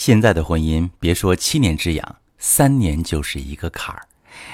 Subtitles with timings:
[0.00, 4.00] 现在的婚姻，别说七年之痒，三年就是一个坎儿。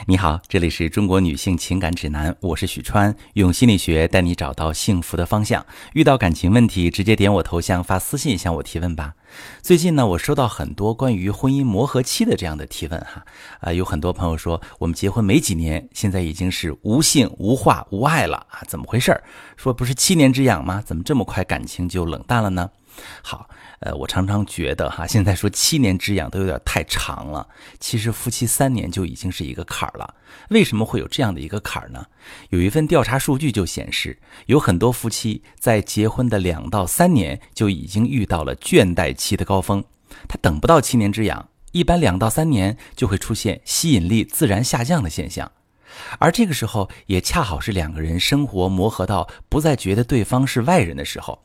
[0.05, 5.65] 你好，这里是中国女性情感指南，我是许川，用心理学带你找到幸福的方向。
[5.93, 9.15] 遇到感情问题，直接点我头像发私信向我提问吧。
[9.63, 13.25] 最近呢，我收到很多关于婚姻磨合期的这样的提问哈，
[13.61, 19.17] 啊，有很多朋友说我们结婚没几年，现在已经是无性无话无爱了啊，怎么回事？
[19.57, 20.83] 说不是七年之痒吗？
[20.85, 22.69] 怎么这么快感情就冷淡了呢？
[23.23, 23.49] 好。
[23.81, 27.47] 呃，我常常觉得哈， 现在说七年之痒都有点太长了。
[27.79, 30.15] 其实夫妻三年就已经是一个坎儿了。
[30.49, 32.07] 为什么会有这样的一个坎儿呢？
[32.49, 39.85] 有一份调查数据就显示，有很多夫妻在结婚的两到三年就已经遇到了倦怠期的高峰。
[40.27, 45.53] 他等不到七年之痒，一般两到三年就会出现吸引力自然下降的现象。
[46.19, 51.43] 而这个时候也恰好是两个人生活磨合到不再觉得对方是外人的时候。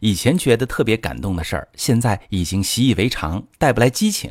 [0.00, 4.30] 以前觉得特别感动的事儿，现在已经习以为常，带不来激情；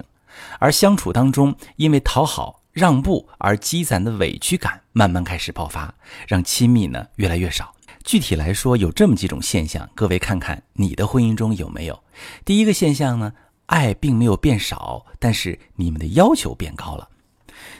[0.59, 5.93] 而相处当中，因为讨好、让步而积攒的委屈感，慢慢开始爆发，
[6.27, 7.74] 让亲密呢越来越少。
[8.04, 12.02] 具体来说，有这么几种现象，各位看看你的婚姻中有没有？
[12.46, 13.34] 第一个现象呢，
[13.68, 17.09] 爱并没有变少，但是你们的要求变高了。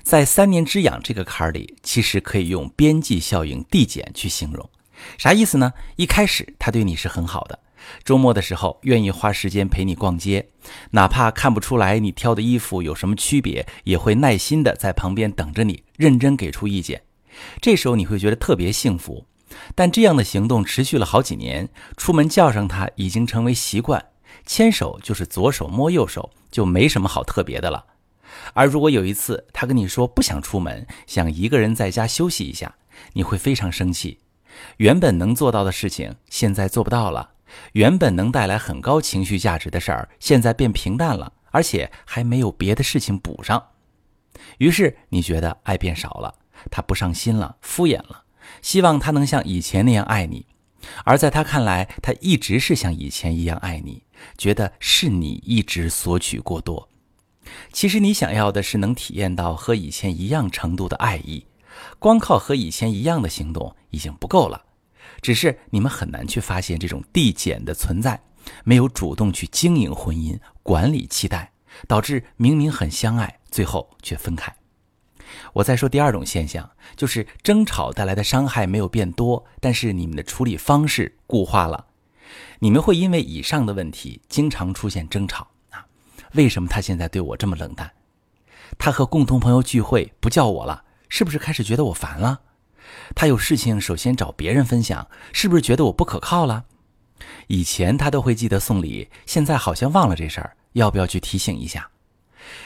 [0.04, 4.70] 在三年之痒这个坎儿里，其实可以用边际效应递减去形容。
[5.18, 5.74] 啥意思呢？
[5.96, 7.60] 一开始他对你是很好的，
[8.04, 10.50] 周末的时候愿意花时间陪你逛街，
[10.92, 17.02] 哪怕看不出来你挑的衣服有什么区别，也会耐心的在旁边等着你，认真给出意见。
[17.62, 19.26] 这时候你会觉得特别幸福。
[19.74, 24.06] 但这样的行动持续了好几年，出门叫上他已经成为习惯，
[24.46, 27.84] 牵手就是左手摸右手，就没什么好特别的了。
[28.54, 32.76] 而如果有一次他跟你说不想出门，想一个人在家休息一下，
[33.14, 34.20] 你会非常生气。
[34.78, 37.32] 原本能做到的事情，现在做不到了；
[37.74, 43.64] 原本能带来很高情绪价值的事儿，现在变平淡了，而且还没有别的事情补上。
[44.58, 46.34] 于是你觉得爱变少了，
[46.72, 48.24] 他不上心了，敷衍了，
[48.62, 50.46] 希望他能像以前那样爱你。
[51.04, 54.04] 而在他看来，他一直是像以前一样爱你，
[54.38, 56.88] 觉得是你一直索取过多。
[57.74, 61.46] 其实你想要的是能体验到和以前一样程度的爱意。
[62.00, 64.64] 光靠和以前一样的行动已经不够了，
[65.22, 68.22] 只是你们很难去发现这种递减的存在，
[68.64, 71.52] 没有主动去经营婚姻、管理期待，
[71.88, 74.54] 导致明明很相爱，最后却分开。
[75.54, 81.86] 我再说第二种现象，就是争吵带来的伤害没有变多，但是你们的处理方式固化了。
[82.60, 85.86] 你们会因为以上的问题经常出现争吵啊？
[86.34, 87.92] 为什么他现在对我这么冷淡？
[88.78, 90.84] 他和共同朋友聚会不叫我了？
[91.10, 92.42] 是不是开始觉得我烦了？
[93.14, 96.66] 他有事情首先找别人分享，是不是觉得我不可靠了？
[97.48, 101.90] 以前他都会记得送礼，现在好像忘了这事儿，要不要去提醒一下？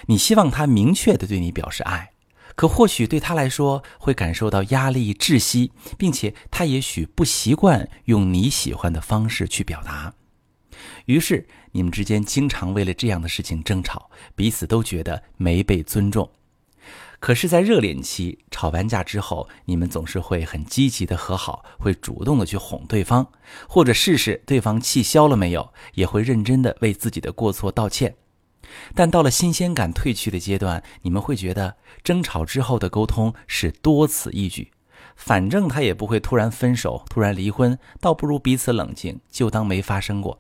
[0.06, 2.12] 你希望他明确的对你表示爱，
[2.56, 10.14] 可或许对他来说会感受到压力、窒息，并且他也许不习惯用你喜欢的方式去表达。
[11.06, 16.30] 于是你们之间经常为了这样的事情争吵，彼此都觉得没被尊重。
[17.20, 23.26] 可是，在热恋期吵完架之后，你们总是会很积极的和好，会主动的去哄对方，
[23.70, 28.16] 或者试试对方气消了没有，也会认真的为自己的过错道歉。
[28.94, 34.72] 但到了新鲜感褪去的阶段，你们会觉得争吵之后的沟通是多此一举，
[35.16, 40.40] 反正他也不会突然分手、突然离婚，倒不如彼此冷静，就当没发生过。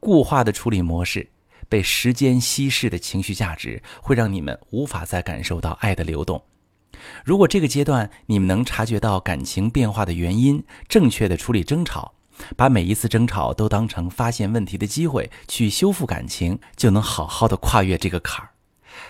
[0.00, 1.28] 固化的处理模式。
[1.72, 6.44] 被时间稀释的情绪价值，会让你们无法再感受到爱的流动。
[7.24, 12.12] 如果这个阶段你们能察觉到感情变化的原因，正确的处理争吵，
[12.58, 18.50] 把每一次争吵都当成发现问题的机会，去修复感情，就能好好的跨越这个坎儿。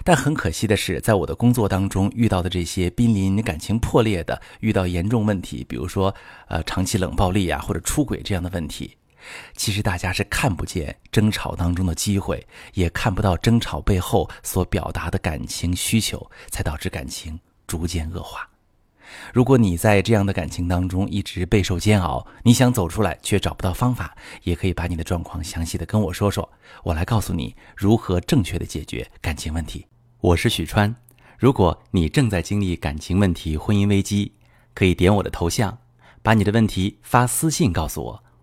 [0.04, 6.14] 但很可惜的是，在我的工作当中遇到的这些濒临感情破裂的、遇到严重问题，比如说
[6.46, 8.96] 呃长期冷暴力啊或者出轨这样的问题。
[9.54, 18.48] 其实大家是看不见争吵当中的机会，也看不到争吵背后所表达的感情需求，才导致感情逐渐恶化。
[19.34, 26.50] 如果你在这样的感情当中一直备受煎熬，你想走出来却找不到方法，也可以把你的状况详细的跟我说说，
[26.82, 29.86] 我来告诉你如何正确的解决感情问题。
[30.20, 30.94] 我是许川，
[31.36, 34.32] 如果你正在经历感情问题、婚姻危机，
[34.72, 35.76] 可以点我的头像，
[36.22, 38.24] 把你的问题发私信告诉我。